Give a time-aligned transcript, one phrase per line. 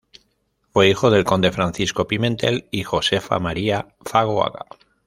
[0.73, 4.65] Fue hijo del conde Francisco Pimentel y Josefa María Fagoaga.